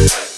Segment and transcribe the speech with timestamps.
[0.00, 0.29] right.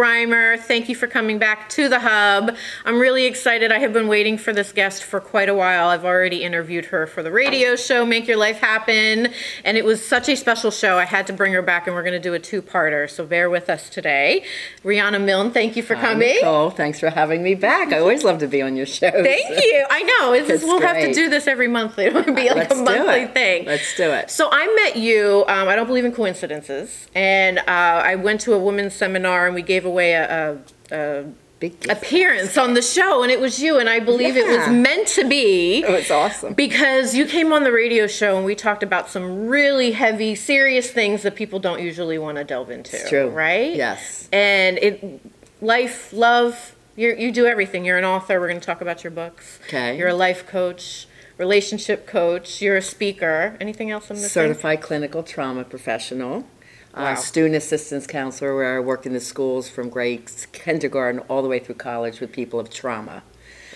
[0.00, 0.58] Reimer.
[0.58, 2.56] Thank you for coming back to the Hub.
[2.86, 3.70] I'm really excited.
[3.70, 5.88] I have been waiting for this guest for quite a while.
[5.88, 9.28] I've already interviewed her for the radio show, Make Your Life Happen,
[9.62, 10.96] and it was such a special show.
[10.96, 13.26] I had to bring her back, and we're going to do a two parter, so
[13.26, 14.42] bear with us today.
[14.82, 16.36] Riana Milne, thank you for Hi, coming.
[16.36, 17.92] Nicole, thanks for having me back.
[17.92, 19.10] I always love to be on your show.
[19.10, 19.84] Thank you.
[19.90, 20.32] I know.
[20.32, 21.98] It's, It's we'll have to do this every month.
[21.98, 23.66] It would be like Let's a monthly thing.
[23.66, 24.30] Let's do it.
[24.30, 25.44] So I met you.
[25.46, 29.54] Um, I don't believe in coincidences, and uh, I went to a women's seminar and
[29.54, 30.58] we gave away a,
[30.92, 31.24] a, a
[31.60, 31.92] Big gift.
[31.92, 33.78] appearance on the show, and it was you.
[33.78, 35.84] And I believe it was meant to be.
[35.86, 36.54] Oh, it was awesome.
[36.54, 40.90] Because you came on the radio show and we talked about some really heavy, serious
[40.90, 42.96] things that people don't usually want to delve into.
[42.96, 43.28] It's true.
[43.28, 43.74] right?
[43.74, 44.28] Yes.
[44.32, 45.20] And it,
[45.60, 47.84] life, love, you you do everything.
[47.84, 48.40] You're an author.
[48.40, 49.58] We're going to talk about your books.
[49.66, 49.98] Okay.
[49.98, 51.06] You're a life coach,
[51.38, 52.62] relationship coach.
[52.62, 53.56] You're a speaker.
[53.60, 54.28] Anything else I'm missing?
[54.30, 56.46] Certified clinical trauma professional.
[56.96, 57.12] Wow.
[57.12, 61.48] Uh, student assistance counselor, where I worked in the schools from grade kindergarten all the
[61.48, 63.22] way through college with people of trauma.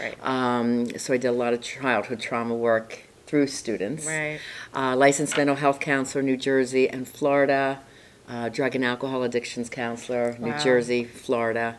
[0.00, 0.16] Right.
[0.22, 4.06] Um, so I did a lot of childhood trauma work through students.
[4.06, 4.40] Right.
[4.74, 7.80] Uh, licensed mental health counselor, New Jersey and Florida.
[8.28, 10.58] Uh, drug and alcohol addictions counselor, New Wow.
[10.58, 11.76] Jersey, Florida.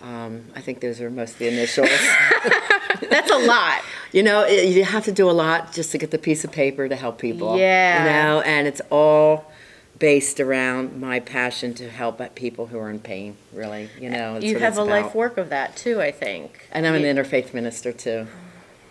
[0.00, 1.88] Um, I think those are most of the initials.
[3.10, 3.82] That's a lot.
[4.12, 6.52] You know, it, you have to do a lot just to get the piece of
[6.52, 7.58] paper to help people.
[7.58, 7.98] Yeah.
[7.98, 9.50] You know, and it's all
[10.04, 13.88] based around my passion to help people who are in pain, really.
[13.98, 16.68] You know, that's you what have it's a life work of that too, I think.
[16.72, 18.26] And I'm an interfaith minister too.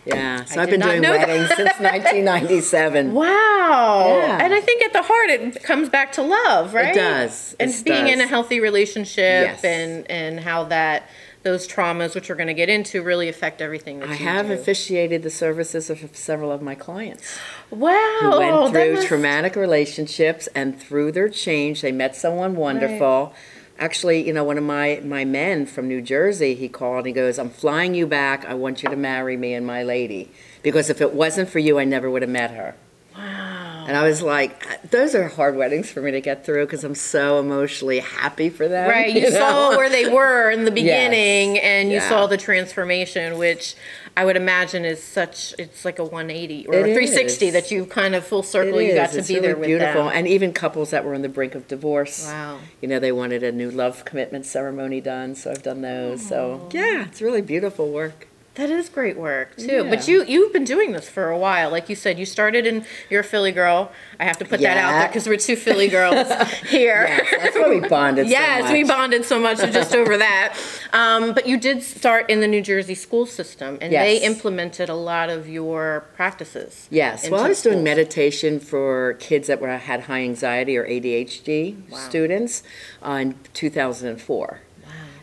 [0.07, 1.27] Yeah, so I I've did been not doing know that.
[1.27, 3.13] weddings since 1997.
[3.13, 4.17] Wow.
[4.17, 4.39] Yeah.
[4.43, 6.95] And I think at the heart it comes back to love, right?
[6.95, 7.55] It does.
[7.59, 8.29] And It being in a does.
[8.31, 9.15] healthy relationship
[9.47, 9.63] Yes.
[9.63, 11.07] and and how that
[11.43, 14.47] those traumas which we're going to get into really affect everything that I you have
[14.47, 14.53] do.
[14.53, 17.37] officiated the services of several of my clients
[17.69, 18.19] wow.
[18.21, 23.33] who went through must- traumatic relationships and through their change, they met someone wonderful.
[23.79, 27.13] Actually, you know, one of my, my men from New Jersey, he called and he
[27.13, 28.45] goes, I'm flying you back.
[28.45, 30.31] I want you to marry me and my lady.
[30.61, 32.75] Because if it wasn't for you, I never would have met her.
[33.15, 33.52] Wow.
[33.87, 36.95] And I was like, those are hard weddings for me to get through because I'm
[36.95, 38.89] so emotionally happy for them.
[38.89, 39.77] Right, you, saw know?
[39.77, 42.09] where they were in the beginning, and you Yeah.
[42.09, 43.75] saw the transformation, which
[44.15, 45.53] I would imagine is such.
[45.57, 47.53] It's like a 180 or It a 360 is.
[47.53, 48.77] that you kind of full circle.
[48.79, 49.11] It you got is.
[49.13, 50.03] to It's be really there with beautiful.
[50.05, 50.11] them.
[50.15, 52.25] And even couples that were on the brink of divorce.
[52.27, 52.59] Wow.
[52.81, 56.25] You know, they wanted a new love commitment ceremony done, so I've done those.
[56.25, 58.27] So yeah, it's really beautiful work.
[58.55, 59.83] That is great work too.
[59.89, 61.71] But you you've been doing this for a while.
[61.71, 63.91] Like you said, you started in you're a Philly girl.
[64.19, 66.27] I have to put that out there because we're two Philly girls
[66.67, 67.05] here.
[67.07, 68.27] Yes, that's why we bonded.
[68.27, 70.55] Yes, so we bonded so much just over that.
[70.93, 74.95] Um, but you did start in the New Jersey school system, and they implemented a
[74.95, 76.87] lot of your practices.
[76.91, 81.89] Yes, well, I was doing meditation for kids that were had high anxiety or ADHD
[81.89, 81.97] Wow.
[81.97, 82.61] students
[83.01, 84.61] uh, in 2004.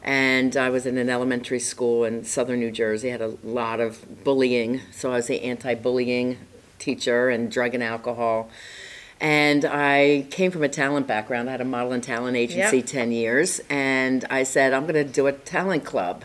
[0.03, 4.25] And I was in an elementary school in southern New Jersey, had a lot of
[4.25, 4.81] bullying.
[4.93, 6.39] So I was the anti bullying
[6.79, 8.51] teacher and drug and alcohol.
[9.21, 11.49] And I came from a talent background.
[11.49, 12.87] I had a model and talent agency Yep.
[12.87, 13.61] 10 years.
[13.69, 16.25] And I said, I'm going to do a talent club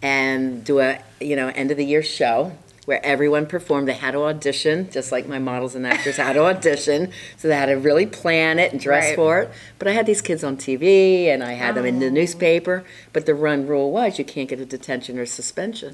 [0.00, 2.52] and do a, you know, end of the year show
[2.86, 3.86] where everyone performed.
[3.88, 7.10] They had to audition, just like my models and actors had to audition.
[7.36, 9.16] So they had to really plan it and dress Right.
[9.16, 9.50] for it.
[9.78, 12.10] But I had these kids on TV and I had them in the oh.
[12.10, 12.84] newspaper.
[13.12, 15.92] But the run rule was you can't get a detention or suspension.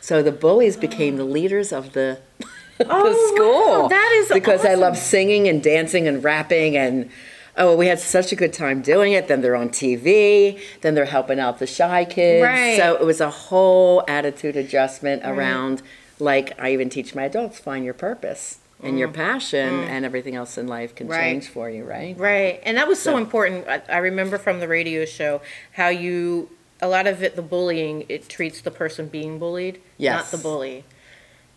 [0.00, 2.18] So the bullies became the leaders of the,
[2.78, 3.82] the Oh, school.
[3.82, 7.08] wow, that is because I love singing and dancing and rapping and
[7.56, 11.06] oh we had such a good time doing it then they're on tv then they're
[11.06, 12.76] helping out the shy kids Right.
[12.76, 15.80] so it was a whole attitude adjustment around
[16.18, 20.58] like i even teach my adults find your purpose and your passion and everything else
[20.58, 21.10] in life can Mm.
[21.10, 21.22] Right.
[21.22, 23.66] change for you right Right, and that was so So- important.
[23.66, 25.40] I, I remember from the radio show
[25.72, 26.50] how you
[26.82, 30.84] a lot of it the bullying it treats the person being bullied, not the bully.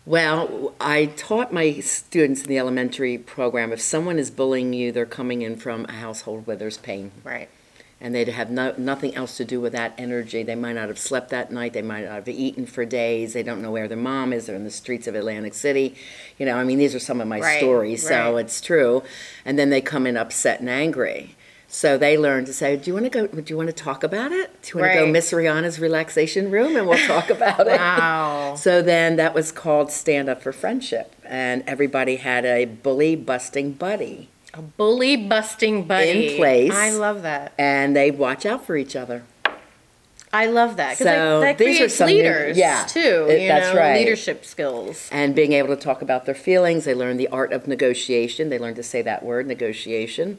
[0.06, 5.04] Well, I taught my students in the elementary program if someone is bullying you, they're
[5.04, 7.10] coming in from a household where there's pain.
[7.22, 7.48] Right.
[8.02, 10.42] And they'd have no, nothing else to do with that energy.
[10.42, 11.74] They might not have slept that night.
[11.74, 13.34] They might not have eaten for days.
[13.34, 14.46] They don't know where their mom is.
[14.46, 15.94] They're in the streets of Atlantic City.
[16.38, 18.44] You know, I mean, these are some of my Right, stories, so right.
[18.46, 19.02] it's true.
[19.44, 21.36] And then they come in upset and angry.
[21.72, 23.26] So they learn to say, "Do you want to go?
[23.28, 24.60] Do you want to talk about it?
[24.62, 28.56] Do you want to go Miss Riana's relaxation room and we'll talk about it?" Wow.
[28.56, 33.74] So then that was called Stand Up for Friendship, and everybody had a bully busting
[33.74, 36.30] buddy, A bully busting buddy.
[36.32, 36.72] In place.
[36.74, 37.52] I love that.
[37.58, 39.22] and they watch out for each other.
[40.32, 40.96] I love that.
[40.96, 43.26] So that, that these are creates some new- leaders yeah, too.
[43.28, 43.98] it- you that's know, right.
[43.98, 45.08] leadership skills.
[45.10, 46.84] and being able to talk about their feelings.
[46.84, 48.48] They learn the art of negotiation.
[48.48, 50.38] They learn to say that word, negotiation.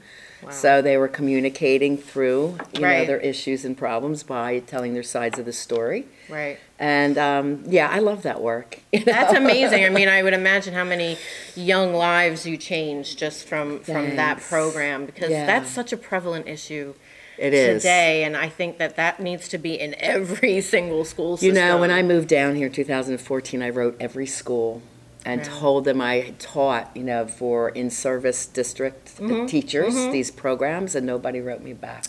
[0.50, 5.38] So they were communicating through, you know, their issues and problems by telling their sides
[5.38, 6.08] of the story.
[6.30, 6.58] Right.
[6.80, 8.80] And um, yeah, I love that work.
[8.92, 9.40] you That's know?
[9.40, 9.86] amazing.
[9.86, 11.18] I mean, I would imagine how many
[11.56, 15.46] young lives you changed just from from that program because Yeah.
[15.46, 16.96] that's such a prevalent issue
[17.38, 17.84] It is.
[17.84, 21.78] today, and I think that that needs to be in every single school You know,
[21.80, 24.82] when I moved down here in 2014, I wrote every school
[25.26, 29.46] and told them I had taught, you know, for in-service district Mm-hmm.
[29.46, 32.06] teachers these programs, and nobody wrote me back.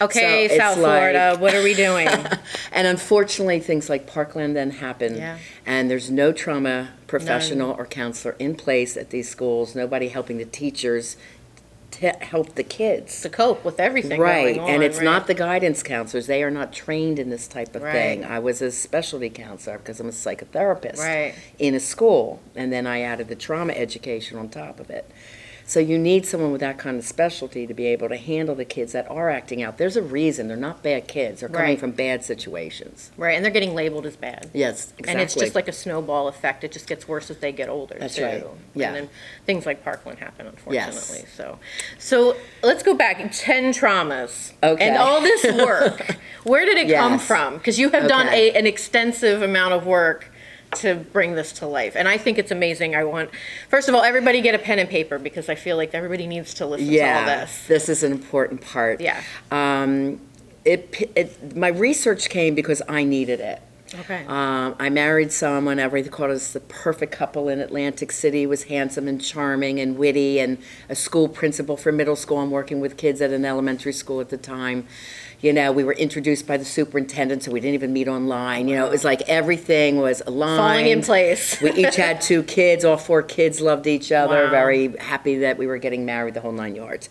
[0.00, 2.08] okay, so it's South Florida, like- what are we doing?
[2.72, 5.16] And unfortunately, things like Parkland then happen.
[5.16, 5.38] Yeah.
[5.66, 10.44] And there's no trauma professional or counselor in place at these schools, nobody helping the
[10.44, 11.16] teachers
[11.90, 13.20] to help the kids.
[13.22, 16.50] to cope with everything Right, going on, and it's not the guidance counselors, they are
[16.50, 18.22] not trained in this type of thing.
[18.22, 18.30] Right.
[18.30, 20.98] I was a specialty counselor because I'm a psychotherapist.
[20.98, 21.34] Right.
[21.58, 25.10] In a school, and then I added the trauma education on top of it.
[25.68, 28.64] So you need someone with that kind of specialty to be able to handle the
[28.64, 29.76] kids that are acting out.
[29.76, 31.78] There's a reason, they're not bad kids, they're coming Right.
[31.78, 33.12] from bad situations.
[33.18, 34.48] right, and they're getting labeled as bad.
[34.54, 35.12] Yes, exactly.
[35.12, 36.64] And it's just like a snowball effect.
[36.64, 37.98] It just gets worse as they get older.
[38.00, 38.24] That's too.
[38.24, 38.46] right.
[38.74, 38.86] Yeah.
[38.88, 39.10] And then
[39.44, 41.18] things like Parkland happen, unfortunately.
[41.20, 41.34] Yes.
[41.36, 41.58] So,
[41.98, 43.18] so let's go back.
[43.32, 44.52] Ten traumas.
[44.62, 44.88] Okay.
[44.88, 46.16] And all this work.
[46.44, 47.58] where did it come from?
[47.58, 50.30] Because you have done a, an extensive amount of work
[50.76, 52.94] to bring this to life, and I think it's amazing.
[52.94, 53.30] I want,
[53.68, 56.54] first of all, everybody get a pen and paper because I feel like everybody needs
[56.54, 57.66] to listen to all this.
[57.66, 59.00] this is an important part.
[59.00, 59.22] Yeah.
[59.50, 60.20] Um,
[60.64, 63.62] it, it, my research came because I needed it.
[63.94, 64.24] Okay.
[64.26, 69.08] Um, I married someone, everything called us the perfect couple in Atlantic City, was handsome
[69.08, 70.58] and charming and witty, and
[70.90, 72.38] a school principal for middle school.
[72.38, 74.86] I'm working with kids at an elementary school at the time.
[75.40, 78.66] You know, we were introduced by the superintendent, so we didn't even meet online.
[78.66, 80.58] You know, it was like everything was aligned.
[80.58, 81.60] Falling in place.
[81.60, 82.84] we each had two kids.
[82.84, 84.44] All four kids loved each other.
[84.46, 84.50] Wow.
[84.50, 87.08] Very happy that we were getting married, the whole nine yards.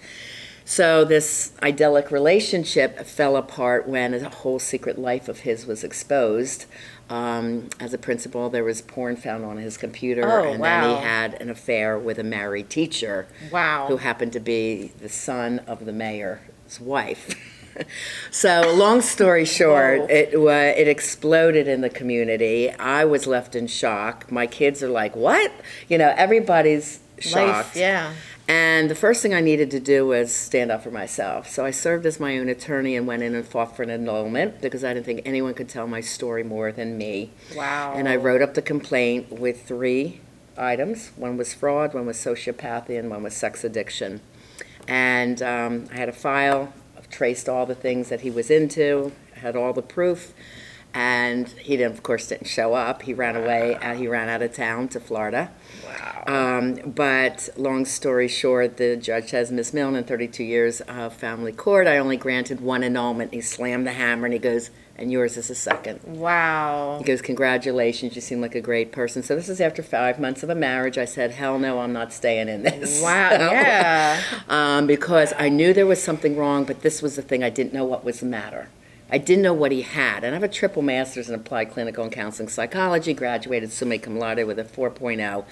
[0.65, 6.65] So this idyllic relationship fell apart when a whole secret life of his was exposed.
[7.09, 10.95] Um, as a principal, there was porn found on his computer, Oh, and then he
[11.01, 13.85] had an affair with a married teacher Wow.
[13.87, 17.33] who happened to be the son of the mayor's wife.
[18.31, 20.07] so, long story short, Whoa.
[20.09, 22.71] it wa it exploded in the community.
[22.71, 24.31] I was left in shock.
[24.31, 25.51] My kids are like, "What?"
[25.87, 27.35] You know, everybody's shocked.
[27.35, 28.13] Life, yeah.
[28.49, 31.49] And the first thing I needed to do was stand up for myself.
[31.49, 34.61] So I served as my own attorney and went in and fought for an annulment
[34.61, 37.31] because I didn't think anyone could tell my story more than me.
[37.53, 37.93] Wow.
[37.93, 40.21] And I wrote up the complaint with three
[40.57, 41.09] items.
[41.17, 44.21] One was fraud, one was sociopathy, and one was sex addiction.
[44.87, 46.71] And um, I had a file,
[47.09, 50.33] traced all the things that he was into, had all the proof.
[50.93, 53.03] And he, didn't, of course, didn't show up.
[53.03, 53.75] He ran away.
[53.75, 55.51] Uh, he ran out of town to Florida.
[55.85, 56.23] Wow.
[56.27, 61.51] Um, but long story short, the judge says, Miss Milne, in 32 years of family
[61.51, 63.33] court, I only granted one annulment.
[63.33, 65.99] He slammed the hammer and he goes, and yours is a second.
[66.03, 66.95] Wow.
[66.97, 69.21] He goes, Congratulations, you seem like a great person.
[69.21, 70.97] So this is after five months of a marriage.
[70.97, 73.01] I said, Hell no, I'm not staying in this.
[73.01, 73.27] Wow.
[73.57, 74.21] Yeah.
[74.49, 77.73] um, because I knew there was something wrong, but this was the thing I didn't
[77.73, 78.69] know what was the matter.
[79.09, 80.23] I didn't know what he had.
[80.23, 84.19] And I have a triple master's in applied clinical and counseling psychology, graduated summa cum
[84.19, 85.45] laude with a 4.0.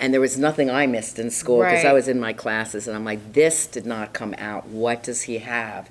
[0.00, 2.86] And there was nothing I missed in school because I was in my classes.
[2.86, 4.66] And I'm like, this did not come out.
[4.66, 5.90] What does he have?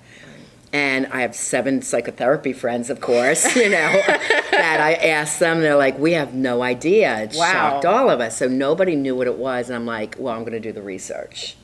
[0.74, 3.78] And I have seven psychotherapy friends, of course, you know,
[4.52, 5.62] that I asked them.
[5.62, 7.22] They're like, we have no idea.
[7.24, 7.52] It Wow.
[7.54, 8.38] shocked all of us.
[8.38, 9.70] So nobody knew what it was.
[9.70, 11.56] And I'm like, well, I'm going to do the research.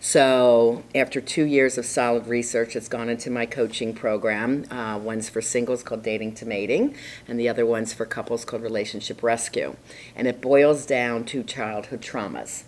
[0.00, 4.64] So after two years of solid research, it's gone into my coaching program.
[4.70, 6.94] Uh, one's for singles called Dating to Mating,
[7.26, 9.74] and the other one's for couples called Relationship Rescue.
[10.14, 12.62] And it boils down to childhood traumas.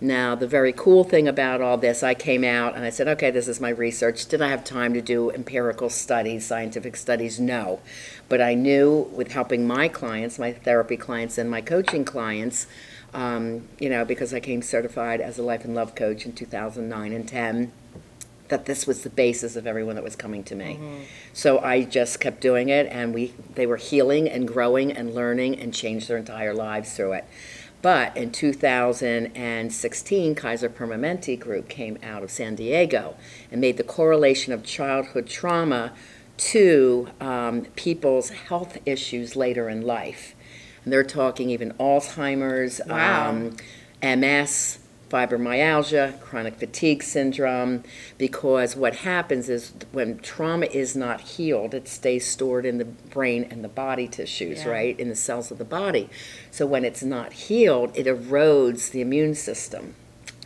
[0.00, 3.30] Now, the very cool thing about all this, I came out and I said, okay,
[3.30, 4.26] this is my research.
[4.26, 7.38] Did I have time to do empirical studies, scientific studies?
[7.38, 7.80] No.
[8.28, 12.66] But I knew with helping my clients, my therapy clients, and my coaching clients,
[13.12, 17.12] um, you know, because I came certified as a life and love coach in 2009
[17.12, 17.72] and 10,
[18.48, 20.78] that this was the basis of everyone that was coming to me.
[21.32, 25.58] So I just kept doing it, and we they were healing and growing and learning
[25.58, 27.24] and changed their entire lives through it.
[27.82, 33.16] But in 2016, Kaiser Permanente Group came out of San Diego
[33.50, 35.92] and made the correlation of childhood trauma
[36.36, 40.34] to um, people's health issues later in life.
[40.84, 43.30] And they're talking even Alzheimer's, Wow.
[43.30, 43.56] um,
[44.02, 44.78] MS,
[45.10, 47.82] fibromyalgia, chronic fatigue syndrome,
[48.16, 53.46] because what happens is when trauma is not healed, it stays stored in the brain
[53.50, 54.70] and the body tissues, Yeah.
[54.70, 56.08] right, in the cells of the body.
[56.50, 59.94] So when it's not healed, it erodes the immune system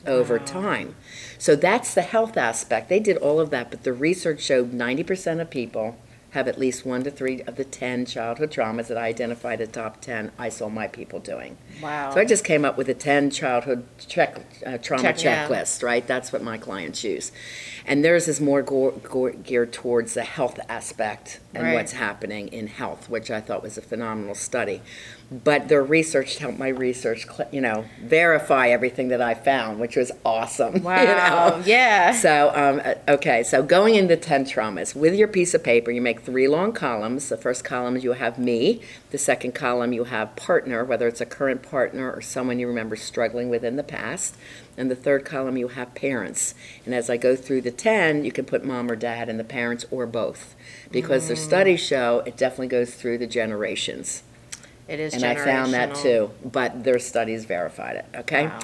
[0.07, 0.95] over time.
[1.39, 2.89] So that's the health aspect.
[2.89, 5.97] They did all of that, but the research showed 90% of people
[6.35, 9.69] have at least one to three of the 10 childhood traumas that I identified as
[9.69, 11.57] top 10 I saw my people doing.
[11.81, 12.11] Wow.
[12.13, 15.47] So I just came up with a 10 childhood check, uh, trauma Check, yeah.
[15.49, 16.05] checklist, right?
[16.05, 17.31] That's what my clients use.
[17.87, 21.75] And theirs is more go- go- geared towards the health aspect and Right.
[21.75, 24.83] what's happening in health, which I thought was a phenomenal study.
[25.31, 29.97] But their research helped my research, cl- you know, verify everything that I found, which
[29.97, 30.77] was awesome.
[30.79, 31.49] you Wow.
[31.57, 31.63] know?
[31.65, 32.13] Yeah.
[32.13, 36.01] So, um, uh, okay, so going into 10 traumas, with your piece of paper, you
[36.03, 37.31] make three long columns.
[37.31, 38.83] The first column, you have me.
[39.11, 42.95] The second column, you have partner, whether it's a current partner or someone you remember
[42.95, 44.37] struggling with in the past.
[44.77, 46.55] And the third column, you have parents.
[46.85, 49.45] And as I go through the 10, you can put mom or dad and the
[49.45, 50.55] parents or both.
[50.93, 51.29] Because Mm.
[51.29, 54.23] their studies show it definitely goes through the generations.
[54.87, 56.03] It is And I found that generational.
[56.03, 58.49] too, but their studies verified it, okay?
[58.49, 58.59] Wow.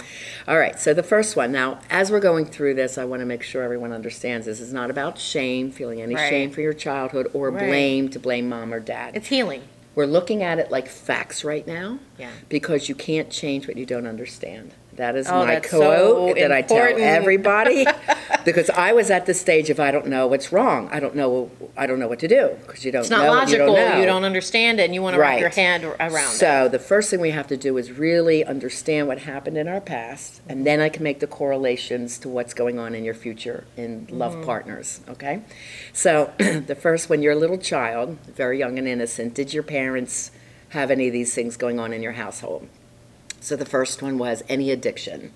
[0.47, 3.27] All right, so the first one, now, as we're going through this, I want to
[3.27, 6.29] make sure everyone understands this is not about shame, feeling any Right.
[6.29, 7.67] shame for your childhood, or Right.
[7.69, 9.17] blame to blame mom or dad.
[9.17, 9.63] It's healing.
[9.95, 12.31] We're looking at it like facts right now Yeah.
[12.51, 14.73] because you can't change what you don't understand.
[15.01, 17.01] That is Oh, my that's so quote that I tell important.
[17.07, 17.87] everybody
[18.45, 20.91] because I was at the stage of I don't know what's wrong.
[20.93, 21.51] I don't know.
[21.75, 23.31] I don't know what to do because you don't It's not know.
[23.31, 23.77] what you logical.
[23.77, 24.01] don't know.
[24.01, 25.55] You don't understand it, and you want to wrap your Right.
[25.55, 26.37] hand ar- around it.
[26.37, 29.81] So the first thing we have to do is really understand what happened in our
[29.81, 33.65] past, and then I can make the correlations to what's going on in your future
[33.79, 34.45] in love Mm-hmm.
[34.45, 35.01] partners.
[35.09, 35.41] Okay,
[35.95, 40.31] so the first, when you're a little child, very young and innocent, did your parents
[40.71, 42.69] have any of these things going on in your household?
[43.41, 45.33] So the first one was any addiction.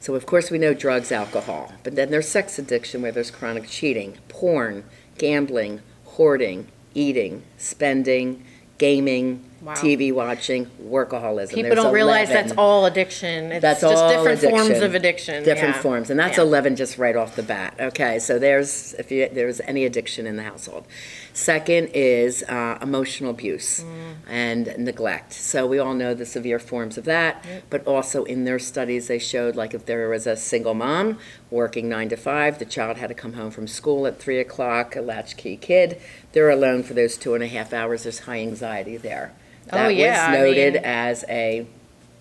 [0.00, 3.68] So of course we know drugs, alcohol, but then there's sex addiction where there's chronic
[3.68, 4.84] cheating, porn,
[5.18, 8.44] gambling, hoarding, eating, spending,
[8.78, 9.74] gaming, Wow.
[9.74, 11.50] TV watching, workaholism.
[11.50, 12.48] People There's don't realize 11.
[12.48, 13.52] that's all addiction.
[13.52, 15.44] It's That's just all different forms of addiction.
[15.44, 15.82] Different yeah.
[15.82, 16.42] forms, and that's Yeah.
[16.42, 17.74] 11 just right off the bat.
[17.78, 20.84] Okay, so there's if you, there's any addiction in the household.
[21.32, 24.14] Second is uh, emotional abuse Mm.
[24.28, 25.32] and neglect.
[25.32, 29.20] So we all know the severe forms of that, but also in their studies they
[29.20, 31.18] showed like if there was a single mom
[31.50, 34.96] working nine to five, the child had to come home from school at three o'clock,
[34.96, 36.00] a latchkey kid,
[36.32, 38.02] they're alone for those two and a half hours.
[38.02, 39.32] There's high anxiety there.
[39.72, 41.66] Oh, That yeah, I was noted mean- as a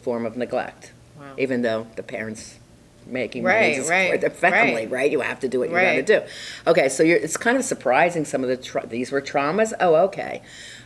[0.01, 1.25] form of neglect Wow.
[1.37, 2.55] even though the parents
[3.07, 4.91] making Right, money to support right, their family, right.
[4.91, 5.11] right.
[5.11, 5.97] You have to do what you Right.
[6.05, 6.25] got to do.
[6.67, 9.73] Okay, so you're, it's kind of surprising some of the tra- these were traumas.
[9.79, 10.41] Oh, okay.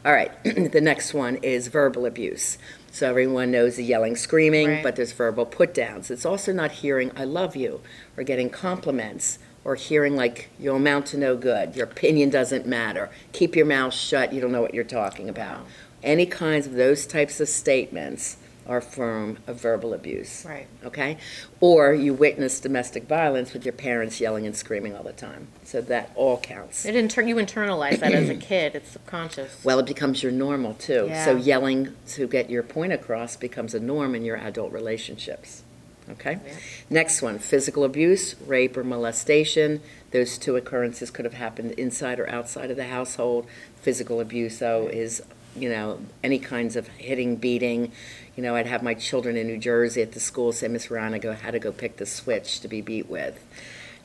[0.06, 0.32] All right.
[0.44, 2.58] the next one is verbal abuse.
[2.92, 4.84] So everyone knows the yelling, screaming, Right.
[4.84, 6.10] but there's verbal put downs.
[6.10, 7.82] It's also not hearing "I love you"
[8.18, 9.40] or getting compliments.
[9.66, 13.96] Or hearing like you amount to no good, your opinion doesn't matter, keep your mouth
[13.96, 15.66] shut, you don't know what you're talking about.
[16.06, 20.66] Any kinds of those types of statements are a form of verbal abuse Right.
[20.84, 21.18] okay?
[21.60, 25.50] Or you witness domestic violence with your parents yelling and screaming all the time.
[25.64, 26.84] So that all counts.
[26.86, 28.74] It inter- you internalize that as a kid.
[28.76, 29.64] It's subconscious.
[29.64, 31.12] Well, it becomes your normal too.
[31.26, 35.62] So yelling to get your point across becomes a norm in your adult relationships.
[36.10, 36.40] Okay?
[36.46, 36.54] Yeah.
[36.90, 39.82] Next one physical abuse, rape, or molestation.
[40.12, 43.46] Those two occurrences could have happened inside or outside of the household.
[43.82, 45.22] Physical abuse, though, is
[45.56, 47.92] you know, any kinds of hitting, beating.
[48.36, 51.20] You know, I'd have my children in New Jersey at the school say, Miss Riana,
[51.22, 53.44] go had to go pick the switch to be beat with.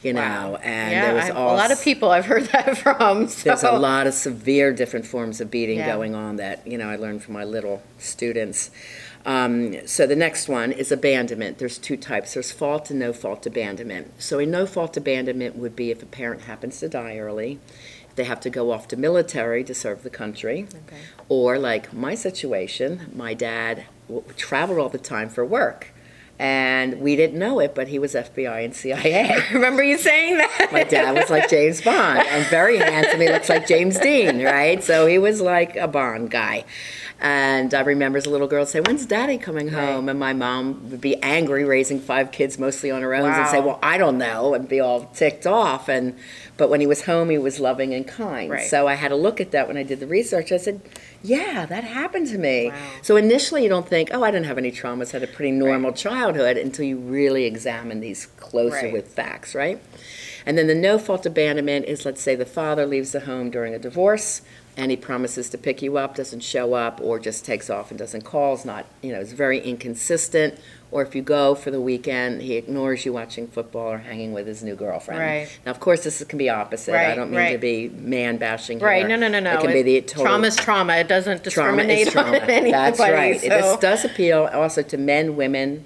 [0.03, 0.55] You know, Wow.
[0.63, 3.29] and yeah, there was all a lot of people I've heard that from.
[3.29, 3.51] So.
[3.51, 5.95] there's a lot of severe different forms of beating Yeah.
[5.95, 8.71] going on that you know I learned from my little students.
[9.27, 11.59] Um, so the next one is abandonment.
[11.59, 12.33] There's two types.
[12.33, 14.13] There's fault and no fault abandonment.
[14.23, 17.59] So a no fault abandonment would be if a parent happens to die early,
[18.17, 20.97] they have to go off to military to serve the country, Okay.
[21.29, 25.89] or like my situation, my dad w- traveled all the time for work.
[26.39, 29.37] And we didn't know it, but he was FBI and CIA.
[29.53, 30.71] Remember you saying that?
[30.73, 33.21] My dad was like James Bond and very handsome.
[33.21, 34.83] He looks like James Dean, right?
[34.83, 36.65] So he was like a Bond guy.
[37.21, 40.89] And I remember as a little girl say, "When's Daddy coming home?" And my mom
[40.91, 44.17] would be angry, raising five kids mostly on her own, and say, "Well, I don't
[44.17, 45.91] know," and be all ticked off.
[45.91, 46.17] And
[46.61, 48.51] but when he was home, he was loving and kind.
[48.51, 48.69] Right.
[48.69, 50.53] So I had to look at that when I did the research.
[50.53, 50.83] I said,
[51.23, 52.75] "Yeah, that happened to me." Wow.
[53.01, 55.13] So initially, you don't think, "Oh, I didn't have any traumas.
[55.13, 58.93] Had a pretty normal childhood," until you really examine these closer Right.
[58.93, 59.81] with facts, right?
[60.47, 63.75] And then the no fault abandonment is, let's say, the father leaves the home during
[63.75, 64.43] a divorce
[64.77, 67.99] and he promises to pick you up, doesn't show up, or just takes off and
[67.99, 68.55] doesn't call.
[68.55, 70.59] Is not, you know, is very inconsistent.
[70.93, 74.47] Or if you go for the weekend, he ignores you watching football or hanging with
[74.47, 75.21] his new girlfriend.
[75.21, 75.61] Right.
[75.65, 76.93] Now, of course, this can be opposite.
[76.93, 79.59] Right, I don't mean to be man bashing Right, no, no, no, no.
[79.59, 80.95] It can be the total Trauma's trauma.
[80.95, 82.39] It doesn't trauma is discriminate trauma.
[82.39, 82.71] on anybody.
[82.73, 83.41] That's right.
[83.41, 83.49] So.
[83.49, 85.85] This does appeal also to men, women,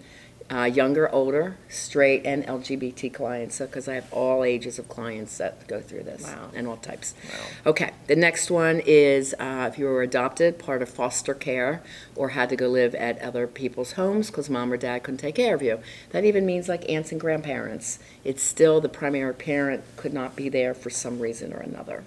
[0.52, 3.56] uh, younger, older, straight, and LGBT clients.
[3.56, 6.50] So, because I have all ages of clients that go through this Wow.
[6.54, 7.14] and all types.
[7.64, 7.92] Okay.
[8.08, 11.82] The next one is uh, if you were adopted, part of foster care,
[12.14, 15.36] or had to go live at other people's homes because mom or dad couldn't take
[15.36, 15.80] care of you.
[16.10, 17.98] That even means like aunts and grandparents.
[18.22, 22.04] It's still the primary parent could not be there for some reason or another.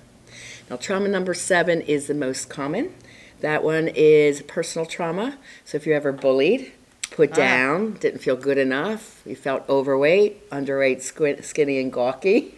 [0.70, 2.94] Now, trauma number seven is the most common.
[3.40, 5.38] That one is personal trauma.
[5.66, 6.72] So if you're ever bullied,
[7.12, 7.36] put Ah.
[7.36, 12.56] down, didn't feel good enough, you felt overweight, underweight, squi- skinny, and gawky.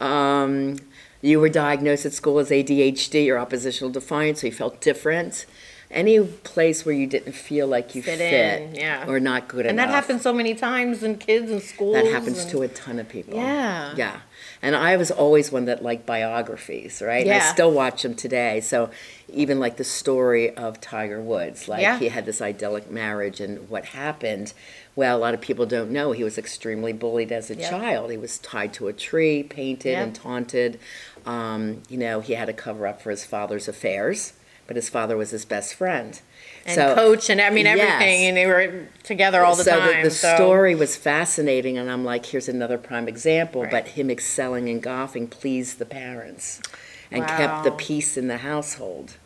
[0.00, 0.76] Um,
[1.20, 5.46] you were diagnosed at school as ADHD or oppositional defiant, so you felt different.
[5.92, 9.04] Any place where you didn't feel like you Fit fit, in, yeah.
[9.06, 9.84] or not good and enough.
[9.84, 11.94] And that happens so many times in kids and schools.
[11.94, 13.34] That happens and- to a ton of people.
[13.34, 13.94] Yeah.
[13.96, 14.20] Yeah.
[14.62, 17.26] And I was always one that liked biographies, right?
[17.26, 18.60] And I still watch them today.
[18.60, 18.90] So
[19.28, 21.98] even like the story of Tiger Woods, like Yeah.
[21.98, 24.52] he had this idyllic marriage and what happened.
[24.96, 27.70] Well, a lot of people don't know he was extremely bullied as a Yep.
[27.70, 28.10] child.
[28.10, 30.02] He was tied to a tree, painted Yep.
[30.02, 30.78] and taunted.
[31.26, 34.32] Um, you know, he had to cover up for his father's affairs,
[34.72, 36.18] but his father was his best friend.
[36.64, 37.78] and So- coach and I mean Yes.
[37.78, 39.96] everything, and they were together all the so time.
[40.04, 43.62] The, the so- story was fascinating, and I'm like, here's another prime example.
[43.62, 43.70] Right.
[43.70, 46.62] But him excelling in golfing pleased the parents
[47.10, 49.16] and kept the peace in the household.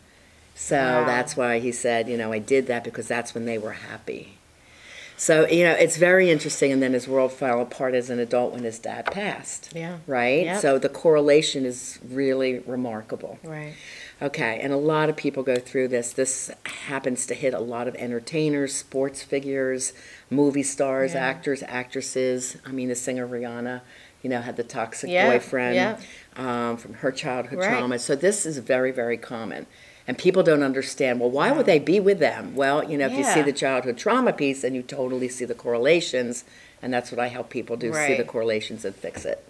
[0.55, 1.05] So Wow.
[1.05, 4.33] that's why he said, you know, I did that because that's when they were happy.
[5.15, 6.71] So, you know, it's very interesting.
[6.71, 9.71] And then his world fell apart as an adult when his dad passed.
[9.75, 9.97] Yeah.
[10.07, 10.43] Right?
[10.45, 10.61] Yep.
[10.61, 13.37] So the correlation is really remarkable.
[13.43, 13.73] Right.
[14.19, 16.11] Okay, and a lot of people go through this.
[16.11, 16.49] This
[16.87, 19.93] happens to hit a lot of entertainers, sports figures,
[20.31, 21.19] movie stars, Yeah.
[21.25, 22.57] actors, actresses.
[22.65, 23.81] I mean, the singer Rihanna,
[24.23, 25.97] you know, had the toxic Yeah, boyfriend yeah.
[26.35, 27.67] um, from her childhood Right.
[27.67, 27.99] trauma.
[27.99, 29.67] So this is very, very common.
[30.07, 32.55] And people don't understand, well, why would they be with them?
[32.55, 35.53] Well, you know, if you see the childhood trauma piece, then you totally see the
[35.53, 36.43] correlations.
[36.81, 39.43] And that's what I help people do, see the correlations and fix it.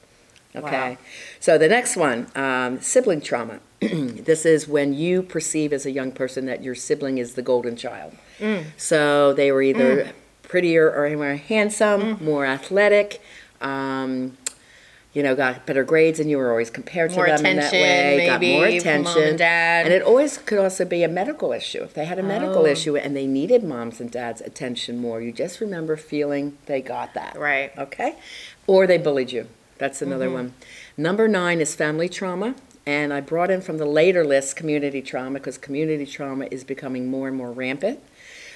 [0.56, 0.92] Okay.
[0.92, 0.98] Wow.
[1.40, 3.60] So the next one, um, sibling trauma.
[3.80, 7.76] this is when you perceive as a young person that your sibling is the golden
[7.76, 8.14] child.
[8.40, 8.66] Mm.
[8.78, 10.12] So they were either
[10.44, 12.22] prettier or more handsome, Mm.
[12.22, 13.22] more athletic.
[13.62, 14.38] Um,
[15.14, 17.72] you know, got better grades, and you were always compared More to them in that
[17.72, 18.26] way.
[18.28, 21.82] got more attention, and and it always could also be a medical issue.
[21.82, 22.66] If they had a medical Oh.
[22.68, 27.16] issue and they needed moms and dads' attention more, you just remember feeling they got
[27.16, 27.36] that.
[27.36, 27.72] Right.
[27.80, 28.14] Okay?
[28.68, 29.48] Or they bullied you.
[29.80, 30.34] That's another Mm-hmm.
[30.36, 30.54] one.
[30.98, 32.54] Number nine is family trauma.
[32.88, 37.10] And I brought in from the later list community trauma because community trauma is becoming
[37.10, 38.00] more and more rampant.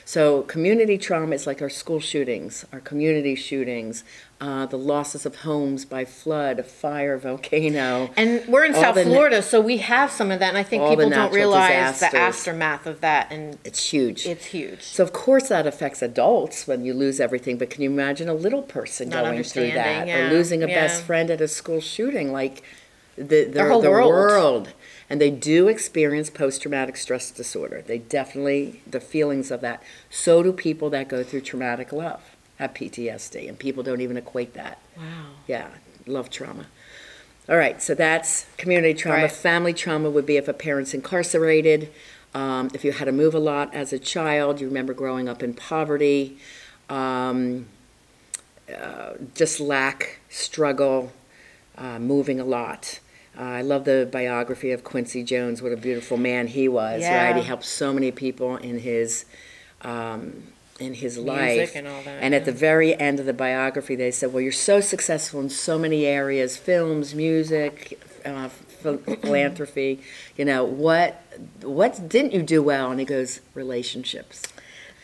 [0.05, 4.03] So, community trauma is like our school shootings, our community shootings,
[4.39, 8.09] uh, the losses of homes by flood, fire, volcano.
[8.17, 10.63] And we're in South the na- Florida, so we have some of that, and I
[10.63, 14.25] think people don't realize the aftermath of that, and It's huge.
[14.25, 14.81] it's huge.
[14.81, 18.33] So of course that affects adults when you lose everything, but can you imagine a
[18.33, 20.75] little person Not going through that yeah, or losing a yeah.
[20.87, 22.63] best friend at a school shooting like
[23.23, 24.09] the the, whole the world.
[24.09, 24.73] world.
[25.09, 27.83] And they do experience post traumatic stress disorder.
[27.85, 29.83] They definitely the feelings of that.
[30.09, 32.21] So do people that go through traumatic love
[32.61, 34.79] have PTSD and people don't even equate that.
[34.95, 35.03] Wow.
[35.47, 35.67] Yeah,
[36.05, 36.67] love trauma.
[37.49, 39.23] All right, so that's community trauma.
[39.23, 39.31] Right.
[39.31, 41.91] Family trauma would be if a parent's incarcerated,
[42.33, 45.43] um, if you had to move a lot as a child, you remember growing up
[45.43, 46.37] in poverty,
[46.87, 47.65] um,
[48.73, 51.11] uh, just lack, struggle,
[51.77, 53.00] uh, moving a lot.
[53.37, 55.61] Uh, I love the biography of Quincy Jones.
[55.61, 57.25] What a beautiful man he was, Yeah.
[57.27, 57.35] right?
[57.35, 59.25] He helped so many people in his
[59.81, 60.43] um,
[60.79, 61.75] in his Music life.
[61.75, 64.51] and all that, And at the very end of the biography, they said, "Well, you're
[64.51, 68.49] so successful in so many areas: films, music, uh,
[68.81, 70.01] philanthropy.
[70.37, 71.21] You know what?
[71.61, 74.41] What didn't you do well?" And he goes, "Relationships."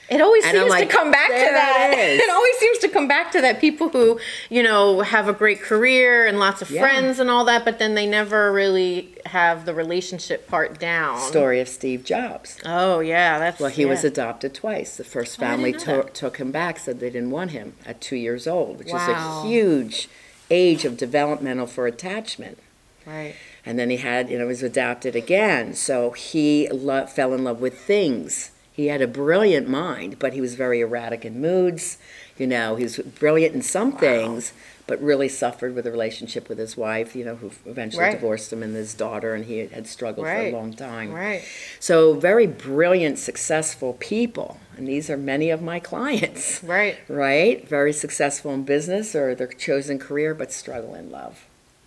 [0.09, 1.89] It always And seems like, to come back to that.
[1.93, 3.59] it is." It always seems to come back to that.
[3.59, 6.81] People who, you know, have a great career and lots of Yeah.
[6.81, 11.19] friends and all that, but then they never really have the relationship part down.
[11.19, 12.57] Story of Steve Jobs.
[12.65, 14.95] Oh yeah, that's Well, he was adopted twice.
[14.95, 17.73] The first Oh, family didn't know took took him back, said they didn't want him
[17.85, 18.99] at two years old, which Wow.
[18.99, 19.09] is
[19.45, 20.07] a huge
[20.49, 22.57] age of developmental for attachment.
[23.05, 23.35] right.
[23.65, 25.73] And then he had, you know, was adopted again.
[25.73, 28.51] So he lo- fell in love with things.
[28.77, 31.97] He had a brilliant mind, but he was very erratic in moods.
[32.37, 34.53] You know, he was brilliant in some things,
[34.85, 38.11] but really suffered with a relationship with his wife, you know, who eventually Right.
[38.11, 41.11] divorced him and his daughter, and he had struggled for a long time.
[41.11, 41.41] Right.
[41.79, 44.59] So, very brilliant, successful people.
[44.77, 46.97] And these are many of my clients, Right.
[47.07, 47.67] right?
[47.67, 51.45] Very successful in business or their chosen career, but struggle in love.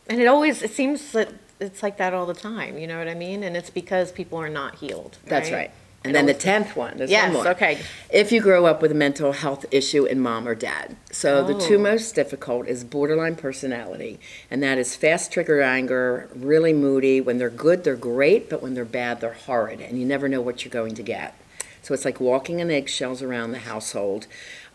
[0.09, 1.29] And it always it seems that
[1.61, 2.79] it's like that all the time.
[2.79, 3.45] You know what I mean?
[3.45, 5.19] And it's because people are not healed.
[5.27, 5.71] That's right.
[6.03, 7.25] And then the tenth one, there's Yes.
[7.25, 7.49] one more.
[7.53, 7.79] Okay.
[8.09, 10.97] If you grow up with a mental health issue in mom or dad.
[11.13, 14.19] So the two most difficult is borderline personality,
[14.51, 17.21] and that is fast trigger anger, really moody.
[17.21, 20.41] When they're good, they're great, but when they're bad, they're horrid, and you never know
[20.41, 21.35] what you're going to get.
[21.83, 24.27] So it's like walking in eggshells around the household.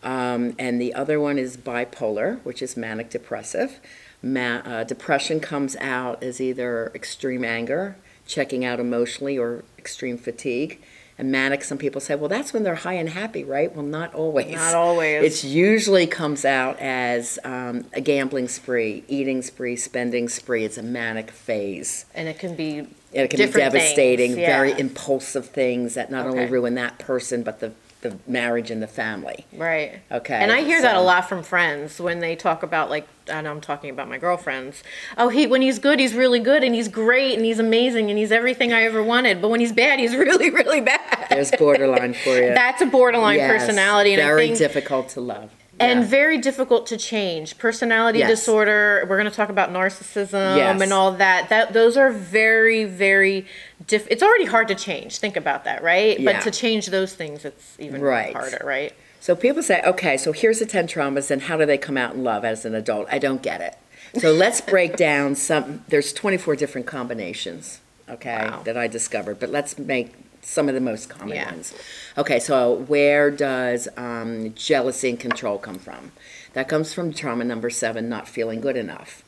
[0.04, 3.80] Um, and the other one is bipolar, which is manic depressive.
[4.22, 10.80] Ma- uh, depression comes out as either extreme anger, checking out emotionally, or extreme fatigue.
[11.18, 13.74] And manic, some people say, well, that's when they're high and happy, right?
[13.74, 14.54] Well, not always.
[14.54, 15.24] Not always.
[15.24, 20.64] It's usually comes out as um, a gambling spree, eating spree, spending spree.
[20.64, 22.04] It's a manic phase.
[22.14, 26.26] And it can be And it can be devastating, things, very impulsive things that not
[26.26, 29.46] only ruin that person, but the, the marriage and the family.
[29.52, 30.00] Right.
[30.12, 33.48] Okay, And I hear that a lot from friends when they talk about like and
[33.48, 34.84] I'm talking about my girlfriends.
[35.18, 38.18] Oh, he when he's good, he's really good and he's great and he's amazing and
[38.18, 39.42] he's everything I ever wanted.
[39.42, 41.26] But when he's bad, he's really really bad.
[41.30, 42.48] There's borderline for you.
[42.54, 45.50] That's a borderline Yes, personality and very I think difficult to love.
[45.80, 47.58] and very difficult to change.
[47.58, 48.30] Personality Yes.
[48.30, 49.04] disorder.
[49.08, 50.80] We're going to talk about narcissism Yes.
[50.80, 51.48] and all that.
[51.48, 53.46] That those are very, very
[53.86, 54.06] diff.
[54.10, 55.18] It's already hard to change.
[55.18, 56.18] Think about that, right?
[56.18, 56.32] Yeah.
[56.32, 58.32] But to change those things, it's even Right.
[58.34, 58.92] harder, right?
[59.20, 62.14] So people say, okay, so here's the 10 traumas, and how do they come out
[62.14, 63.08] in love as an adult?
[63.10, 63.76] I don't get it.
[64.20, 68.62] So let's break down some, there's 24 different combinations, okay, Wow.
[68.64, 71.50] that I discovered, but let's make some of the most common Yeah.
[71.50, 71.74] ones.
[72.16, 76.12] Okay, so where does um, jealousy and control come from?
[76.52, 79.24] That comes from trauma number seven, not feeling good enough.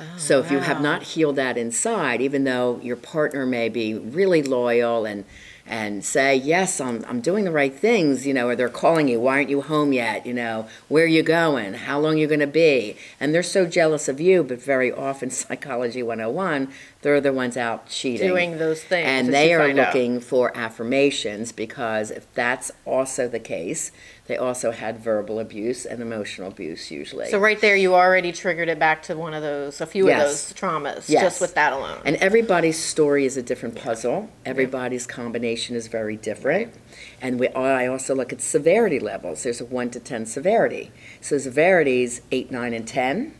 [0.00, 3.94] Oh, so if you have not healed that inside, even though your partner may be
[3.94, 5.24] really loyal and
[5.66, 9.20] and say, yes, I'm, I'm doing the right things, you know, or they're calling you,
[9.20, 10.26] why aren't you home yet?
[10.26, 11.74] You know, where are you going?
[11.74, 12.96] How long you going to be?
[13.20, 17.88] And they're so jealous of you, but very often, Psychology 101, they're the ones out
[17.88, 18.26] cheating.
[18.26, 19.94] Doing those things, And they are find out.
[19.94, 23.92] looking for affirmations because if that's also the case,
[24.30, 27.28] they also had verbal abuse and emotional abuse usually.
[27.30, 30.20] So right there, you already triggered it back to one of those, a few Yes.
[30.20, 31.22] of those traumas, Yes.
[31.22, 31.98] just with that alone.
[32.04, 34.28] And everybody's story is a different puzzle.
[34.46, 36.72] Everybody's combination is very different.
[37.20, 39.42] And we, I also look at severity levels.
[39.42, 40.92] There's a 1 to 10 severity.
[41.20, 43.34] So severities 8, 9, and 10.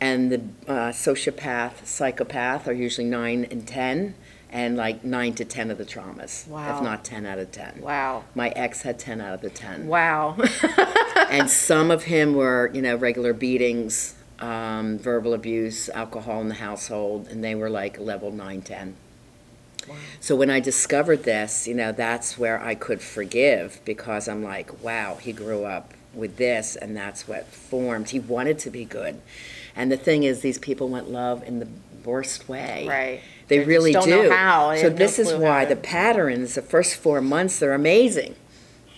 [0.00, 0.40] And the
[0.70, 4.14] uh, sociopath, psychopath are usually 9 and 10,
[4.52, 6.76] and like 9 to 10 of the traumas, Wow.
[6.76, 7.80] if not 10 out of 10.
[7.80, 8.24] wow.
[8.34, 10.36] My ex had 10 out of the 10 Wow.
[11.30, 16.54] and some of him were, you know, regular beatings, um, verbal abuse, alcohol in the
[16.56, 18.96] household, and they were like level 9, 10.
[20.20, 24.82] So when I discovered this, you know, that's where I could forgive because I'm like,
[24.82, 28.10] wow, he grew up with this, and that's what formed.
[28.10, 29.20] He wanted to be good.
[29.74, 31.68] And the thing is, these people want love in the
[32.04, 32.86] worst way.
[32.88, 33.20] Right.
[33.50, 34.22] They, just really don't do.
[34.24, 34.74] know how.
[34.76, 37.58] So have no this is clue how why to- the patterns, the first four months,
[37.58, 38.34] they're amazing.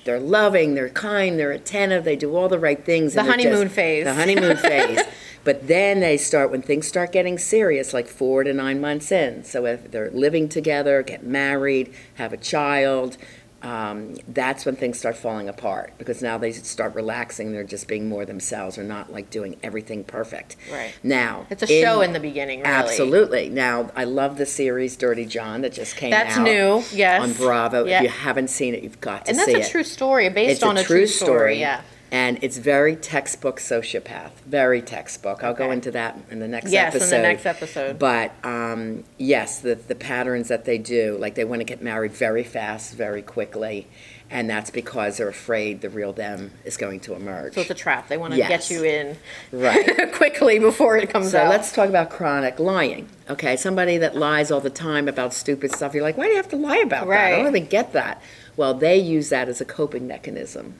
[0.04, 3.14] They're loving, they're kind, they're attentive, they do all the right things.
[3.14, 4.04] The and they're honeymoon just- phase.
[4.04, 5.00] The honeymoon phase.
[5.44, 9.42] But then they start, when things start getting serious, like four to nine months in.
[9.44, 13.16] So if they're living together, get married, have a child,
[13.62, 17.52] um, that's when things start falling apart because now they start relaxing.
[17.52, 18.76] They're just being more themselves.
[18.76, 20.56] They're not like doing everything perfect.
[20.70, 20.92] Right.
[21.02, 22.72] Now, It's a show in the beginning, really.
[22.72, 23.48] Absolutely.
[23.48, 26.44] Now, I love the series Dirty John that just came That's out.
[26.44, 27.22] new, yes.
[27.22, 27.84] On Bravo.
[27.84, 27.98] Yeah.
[27.98, 29.30] If you haven't seen it, you've got to see it.
[29.30, 29.70] and that's see a it.
[29.70, 31.60] true story, based it's on a, true story.
[31.60, 31.82] Yeah.
[32.12, 35.42] And it's very textbook sociopath, very textbook.
[35.42, 35.72] I'll go Okay.
[35.72, 36.74] into that in the next episode.
[36.74, 37.16] Yes, in episode.
[37.16, 37.98] the next episode.
[37.98, 42.12] But um, yes, the, the patterns that they do, like they want to get married
[42.12, 43.86] very fast, very quickly,
[44.30, 47.54] And that's because they're afraid the real them is going to emerge.
[47.54, 48.08] So it's a trap.
[48.08, 48.68] They want to Yes.
[48.68, 49.16] get you in
[49.50, 50.12] Right.
[50.20, 51.48] quickly before it comes So out.
[51.50, 53.08] let's talk about chronic lying.
[53.30, 55.94] Okay, somebody that lies all the time about stupid stuff.
[55.94, 57.12] You're like, why do you have to lie about that?
[57.12, 57.36] I Right.
[57.38, 58.20] don't even get that.
[58.56, 60.74] Well, they use that as a coping mechanism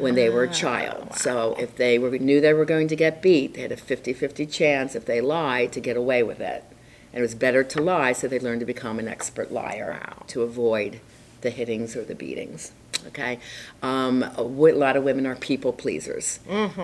[0.00, 1.14] when they were a ah, child.
[1.14, 4.50] So if they were, knew they were going to get beat, they had a 50-50
[4.50, 6.64] chance if they lied to get away with it.
[7.12, 10.42] And it was better to lie, so they learned to become an expert liar to
[10.42, 11.00] avoid
[11.40, 12.72] the hittings or the beatings.
[13.08, 13.38] Okay,
[13.82, 16.38] um, a w- lot of women are people pleasers.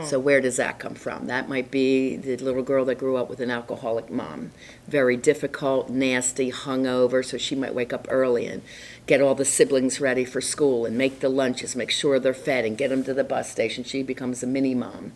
[0.05, 1.27] So where does that come from?
[1.27, 4.53] That might be the little girl that grew up with an alcoholic mom,
[4.89, 7.25] very difficult, nasty, hungover.
[7.25, 8.63] So she might wake up early and
[9.07, 12.65] get all the siblings ready for school and make the lunches, make sure they're fed,
[12.65, 13.85] and get them to the bus station.
[13.85, 15.13] She becomes a mini mom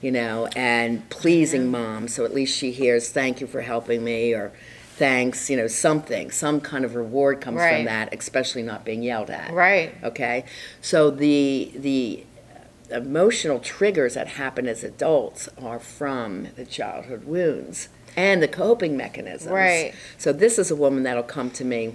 [0.00, 2.06] you know, and pleasing mom.
[2.06, 4.52] So at least she hears, thank you for helping me, or
[4.98, 6.30] thanks, you know, something.
[6.30, 7.76] Some kind of reward comes Right.
[7.76, 9.52] from that, especially not being yelled at.
[9.52, 9.94] right.
[10.02, 10.44] Okay?
[10.80, 12.24] So the, the
[12.90, 19.52] emotional triggers that happen as adults are from the childhood wounds and the coping mechanisms.
[19.52, 19.94] Right.
[20.16, 21.94] So this is a woman that'll come to me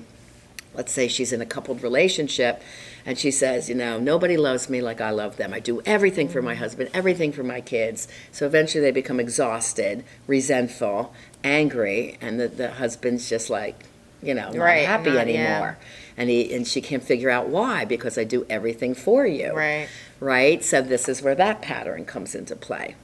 [0.76, 2.62] let's say she's in a coupled relationship
[3.06, 5.54] and she says, you know, nobody loves me like I love them.
[5.54, 6.60] I do everything for my mm.
[6.60, 8.08] husband, everything for my kids.
[8.32, 13.76] So eventually they become exhausted, resentful, angry, and the, the husband's just like,
[14.22, 15.56] you know, not Right, happy not- yeah.
[15.56, 15.78] anymore.
[16.16, 19.52] And he and she can't figure out why because I do everything for you.
[19.54, 19.88] Right.
[20.20, 20.64] Right?
[20.64, 22.96] So this is where that pattern comes into play.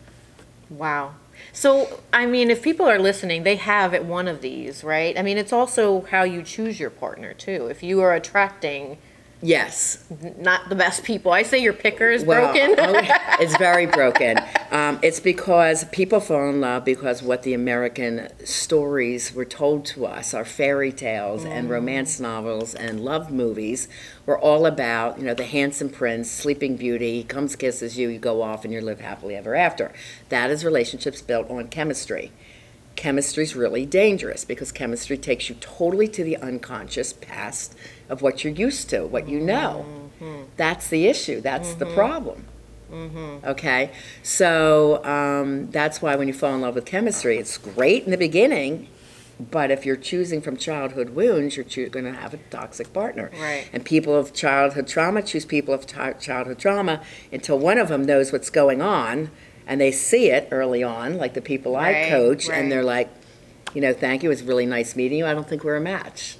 [0.70, 1.16] Wow.
[1.52, 5.18] So, I mean, if people are listening, they have at one of these, right?
[5.18, 7.66] I mean, it's also how you choose your partner, too.
[7.68, 8.98] If you are attracting
[9.42, 10.04] Yes.
[10.38, 12.76] not the best people, I say your picker is Well, broken.
[12.78, 13.02] oh,
[13.40, 14.38] it's very broken.
[14.70, 20.06] Um, it's because people fall in love because what the American stories were told to
[20.06, 21.52] us, our fairy tales Mm.
[21.52, 23.88] and romance novels and love movies,
[24.26, 28.20] were all about, you know, the handsome prince, sleeping beauty, he comes kisses you, you
[28.20, 29.92] go off and you live happily ever after.
[30.28, 32.32] That is relationships built on chemistry.
[33.00, 37.74] Chemistry is really dangerous because chemistry takes you totally to the unconscious past
[38.10, 39.86] of what you're used to, what you know.
[40.20, 40.42] Mm-hmm.
[40.58, 41.40] That's the issue.
[41.40, 41.96] That's the mm-hmm.
[41.96, 42.44] problem.
[42.92, 43.48] Mm-hmm.
[43.48, 48.12] Okay, so um, that's why when you fall in love with chemistry, it's great in
[48.12, 48.90] the beginning,
[49.40, 53.32] but if you're choosing from childhood wounds, you're choo- going to have a toxic partner.
[53.40, 53.70] Right.
[53.72, 58.04] And people of childhood trauma choose people of ti- childhood trauma until one of them
[58.04, 59.32] knows what's going on
[59.70, 62.58] and they see it early on, like the people I coach, right.
[62.58, 63.08] and they're like,
[63.76, 65.28] you know, thank you, it was really nice meeting you.
[65.28, 66.38] I don't think we're a match.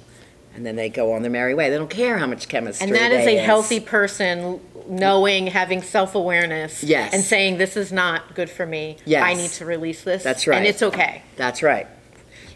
[0.52, 1.70] And then they go on their merry way.
[1.70, 6.16] They don't care how much chemistry and that is a healthy person knowing, having self
[6.16, 7.14] awareness, Yes.
[7.14, 8.96] and saying, This is not good for me.
[9.04, 9.22] Yes.
[9.22, 10.24] I need to release this.
[10.24, 10.56] That's right.
[10.56, 11.22] And it's okay.
[11.36, 11.86] That's right.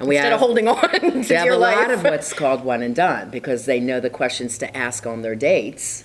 [0.01, 0.91] And we Instead have, of holding on
[1.23, 1.77] to have a life.
[1.77, 5.23] lot of what's called one and done because they know the questions to ask on
[5.23, 6.03] their dates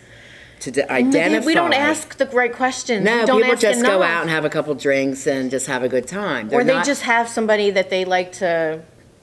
[0.61, 1.45] to d- identify.
[1.45, 3.05] we don't ask the right questions.
[3.05, 5.89] No, don't people just go out and have a couple drinks and just have a
[5.89, 6.49] good time.
[6.49, 8.81] They're or they not just have somebody that they like to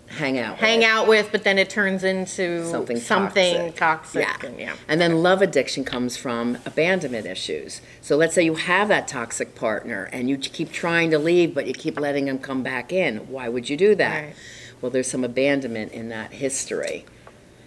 [0.09, 0.57] hang out.
[0.59, 0.89] hang with.
[0.89, 4.23] out with, but then it turns into Something something toxic.
[4.23, 4.47] Yeah.
[4.47, 4.77] and- yeah.
[4.89, 7.81] And then love addiction comes from abandonment issues.
[8.01, 11.67] So let's say you have that toxic partner and you keep trying to leave, but
[11.67, 13.19] you keep letting them come back in.
[13.29, 14.25] Why would you do that?
[14.25, 14.35] Right.
[14.81, 17.05] Well, there's some abandonment in that history.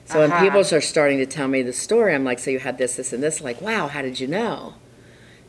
[0.09, 0.21] So Aha.
[0.21, 0.43] when uh-huh.
[0.43, 3.13] people are starting to tell me the story, I'm like, so you had this, this,
[3.13, 3.41] and this.
[3.41, 4.73] Like, wow, how did you know?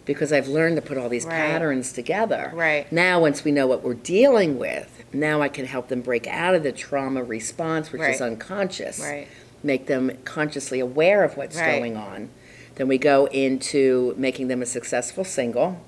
[0.04, 1.32] Because I've learned to put all these Right.
[1.34, 2.52] patterns together.
[2.54, 2.90] Right.
[2.92, 6.54] Now, once we know what we're dealing with, now I can help them break out
[6.54, 8.26] of the trauma response, which is Right.
[8.26, 9.28] unconscious Right.
[9.62, 11.78] make them consciously aware of what's Right.
[11.78, 12.28] going on.
[12.74, 15.78] Then we go into making them a successful single.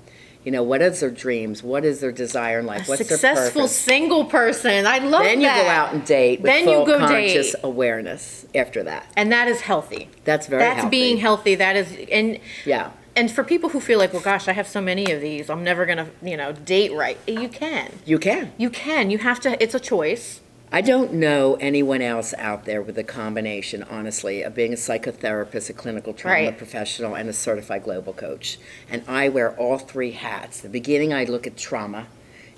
[0.43, 1.63] You know, what is their dreams?
[1.63, 2.87] What is their desire in life?
[2.87, 3.77] A What's successful their purpose?
[3.77, 4.85] single person.
[4.85, 5.25] I love it.
[5.25, 7.59] Then you go out and date with Then you full go conscious date.
[7.63, 9.07] awareness after that.
[9.15, 10.09] and that is healthy.
[10.25, 10.89] That's very That's healthy.
[10.89, 11.55] being healthy.
[11.55, 12.89] That is and Yeah.
[13.15, 15.49] and for people who feel like, well, gosh, I have so many of these.
[15.49, 17.17] I'm never gonna, you know, date right.
[17.27, 17.91] You can.
[18.05, 18.51] You can.
[18.57, 19.09] You can.
[19.11, 19.61] You have to.
[19.63, 20.41] It's a choice.
[20.75, 25.69] I don't know anyone else out there with a combination, honestly, of being a psychotherapist,
[25.69, 26.57] a clinical trauma Right.
[26.57, 28.57] professional, and a certified global coach.
[28.89, 30.61] And I wear all three hats.
[30.61, 32.07] The beginning, I look at trauma.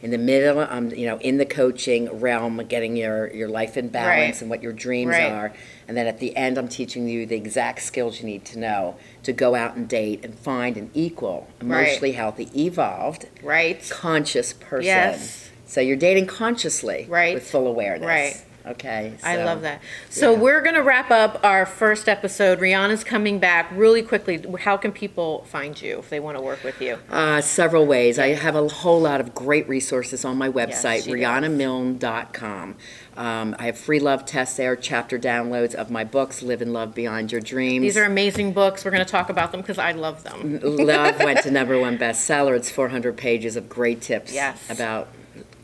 [0.01, 3.89] In the middle, I'm you know in the coaching realm, getting your your life in
[3.89, 4.41] balance Right.
[4.43, 5.23] and what your dreams Right.
[5.30, 5.54] are.
[5.86, 8.95] And then at the end, I'm teaching you the exact skills you need to know
[9.23, 13.86] to go out and date and find an equal, emotionally healthy, evolved, Right.
[13.89, 14.86] conscious person.
[14.86, 15.44] Yes.
[15.65, 17.34] So you're dating consciously, Right.
[17.34, 18.08] with full awareness.
[18.08, 18.41] Right.
[18.67, 19.13] Okay.
[19.23, 19.80] I love that.
[20.10, 20.39] So yeah.
[20.39, 22.60] we're going to wrap up our first episode.
[22.60, 24.43] Riana's coming back really quickly.
[24.60, 26.97] How can people find you if they want to work with you?
[27.12, 28.17] Uh, several ways.
[28.17, 31.08] I have a whole lot of great resources on my website, does.
[31.10, 32.75] RianaMilne.com.
[33.17, 36.93] Um, I have free love tests there, chapter downloads of my books, Live and Love
[36.95, 37.84] Beyond Your Dreams.
[37.84, 38.84] These are amazing books.
[38.84, 40.60] We're going to talk about them because I love them.
[40.62, 42.56] Love went to number one bestseller.
[42.56, 44.69] It's 400 pages of great tips Yes.
[44.69, 45.08] about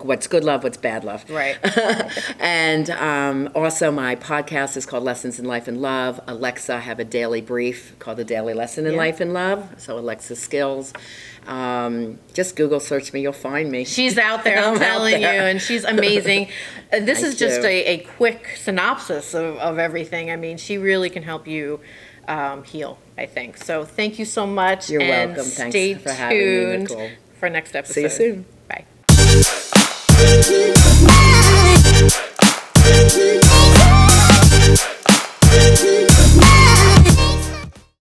[0.04, 1.30] what's good love, what's bad love.
[1.30, 1.58] Right.
[2.40, 6.20] and um, also, my podcast is called Lessons in Life and Love.
[6.28, 8.98] Alexa, I have a daily brief called The Daily Lesson in Yeah.
[8.98, 9.76] Life and Love.
[9.78, 10.94] So, Alexa Skills.
[11.48, 13.84] Um, just Google search me, you'll find me.
[13.84, 16.50] She's out there, I'm, I'm telling you, and she's amazing.
[16.92, 20.30] This Thank is just a, a quick synopsis of, of everything.
[20.30, 21.80] I mean, she really can help you
[22.28, 23.58] um, heal, I think.
[23.58, 24.90] So thank you so much.
[24.90, 25.52] You're and welcome.
[25.52, 27.10] Thanks stay for having me, tuned Nicole.
[27.40, 27.94] for next episode.
[27.94, 28.46] See you soon.
[32.84, 33.51] Thank you.